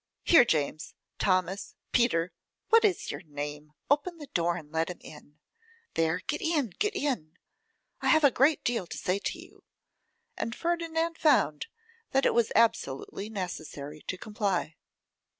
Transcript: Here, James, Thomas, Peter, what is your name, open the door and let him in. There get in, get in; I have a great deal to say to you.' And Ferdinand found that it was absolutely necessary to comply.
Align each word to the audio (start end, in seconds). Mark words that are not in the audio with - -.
Here, 0.23 0.45
James, 0.45 0.95
Thomas, 1.19 1.75
Peter, 1.91 2.31
what 2.69 2.83
is 2.83 3.11
your 3.11 3.21
name, 3.21 3.73
open 3.87 4.17
the 4.17 4.25
door 4.25 4.57
and 4.57 4.71
let 4.71 4.89
him 4.89 4.97
in. 5.01 5.37
There 5.93 6.21
get 6.25 6.41
in, 6.41 6.71
get 6.79 6.95
in; 6.95 7.37
I 8.01 8.07
have 8.07 8.23
a 8.23 8.31
great 8.31 8.63
deal 8.63 8.87
to 8.87 8.97
say 8.97 9.19
to 9.19 9.37
you.' 9.37 9.63
And 10.35 10.55
Ferdinand 10.55 11.19
found 11.19 11.67
that 12.13 12.25
it 12.25 12.33
was 12.33 12.51
absolutely 12.55 13.29
necessary 13.29 14.01
to 14.07 14.17
comply. 14.17 14.75